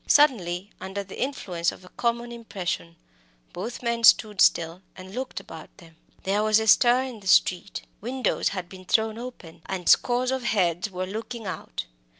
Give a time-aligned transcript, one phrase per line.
[0.07, 2.95] Suddenly, under the influence of a common impression,
[3.53, 5.95] both men stood still and looked about them.
[6.23, 7.83] There was a stir in the street.
[8.01, 11.85] Windows had been thrown open, and scores of heads were looking out.